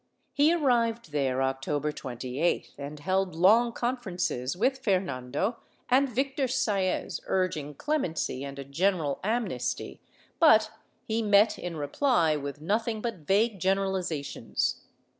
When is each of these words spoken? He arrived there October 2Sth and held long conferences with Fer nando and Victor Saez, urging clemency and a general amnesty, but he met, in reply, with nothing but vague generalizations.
He 0.33 0.51
arrived 0.51 1.11
there 1.11 1.43
October 1.43 1.91
2Sth 1.91 2.71
and 2.79 2.99
held 3.01 3.35
long 3.35 3.71
conferences 3.71 4.57
with 4.57 4.79
Fer 4.79 4.99
nando 4.99 5.57
and 5.89 6.09
Victor 6.09 6.45
Saez, 6.45 7.21
urging 7.27 7.75
clemency 7.75 8.43
and 8.43 8.57
a 8.57 8.63
general 8.65 9.19
amnesty, 9.23 10.01
but 10.39 10.71
he 11.03 11.21
met, 11.21 11.59
in 11.59 11.77
reply, 11.77 12.35
with 12.35 12.61
nothing 12.61 12.99
but 12.99 13.27
vague 13.27 13.59
generalizations. 13.59 14.81